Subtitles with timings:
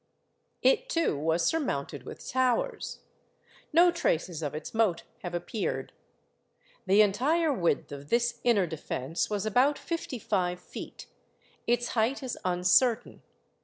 [0.63, 3.01] It too was surmounted with towers.
[3.71, 5.93] No traces of its moat have appeared.
[6.87, 11.05] The entire width of this inner defence was about fifty five feet;
[11.67, 13.21] its height is uncertain.